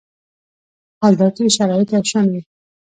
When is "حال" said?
0.99-1.13